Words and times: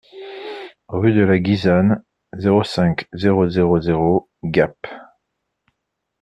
Rue 0.87 1.13
de 1.13 1.21
la 1.21 1.37
Guisane, 1.37 2.03
zéro 2.33 2.63
cinq, 2.63 3.07
zéro 3.13 3.47
zéro 3.47 3.79
zéro 3.79 4.31
Gap 4.43 4.75